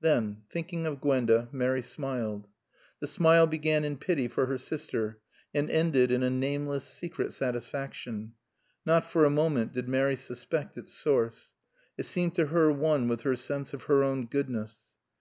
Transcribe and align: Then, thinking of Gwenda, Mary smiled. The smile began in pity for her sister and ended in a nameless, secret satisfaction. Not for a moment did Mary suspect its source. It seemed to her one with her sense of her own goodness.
Then, 0.00 0.42
thinking 0.50 0.86
of 0.88 1.00
Gwenda, 1.00 1.48
Mary 1.52 1.82
smiled. 1.82 2.48
The 2.98 3.06
smile 3.06 3.46
began 3.46 3.84
in 3.84 3.96
pity 3.96 4.26
for 4.26 4.46
her 4.46 4.58
sister 4.58 5.20
and 5.54 5.70
ended 5.70 6.10
in 6.10 6.24
a 6.24 6.30
nameless, 6.30 6.82
secret 6.82 7.32
satisfaction. 7.32 8.32
Not 8.84 9.04
for 9.04 9.24
a 9.24 9.30
moment 9.30 9.72
did 9.72 9.88
Mary 9.88 10.16
suspect 10.16 10.76
its 10.76 10.94
source. 10.94 11.54
It 11.96 12.06
seemed 12.06 12.34
to 12.34 12.46
her 12.46 12.72
one 12.72 13.06
with 13.06 13.20
her 13.20 13.36
sense 13.36 13.72
of 13.72 13.84
her 13.84 14.02
own 14.02 14.26
goodness. 14.26 14.88